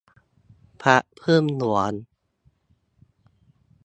[0.83, 1.91] พรรคผึ้งหลวง